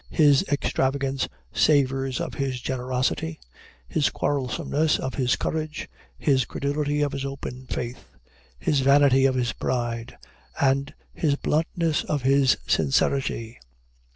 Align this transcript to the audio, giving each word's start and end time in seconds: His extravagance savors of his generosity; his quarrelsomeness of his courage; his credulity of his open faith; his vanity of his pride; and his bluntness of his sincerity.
His 0.09 0.43
extravagance 0.51 1.27
savors 1.53 2.19
of 2.19 2.33
his 2.33 2.59
generosity; 2.59 3.39
his 3.87 4.09
quarrelsomeness 4.09 4.97
of 4.97 5.13
his 5.13 5.35
courage; 5.35 5.87
his 6.17 6.43
credulity 6.45 7.03
of 7.03 7.11
his 7.11 7.23
open 7.23 7.67
faith; 7.67 8.05
his 8.57 8.79
vanity 8.79 9.25
of 9.27 9.35
his 9.35 9.53
pride; 9.53 10.17
and 10.59 10.91
his 11.13 11.35
bluntness 11.35 12.03
of 12.05 12.23
his 12.23 12.57
sincerity. 12.65 13.59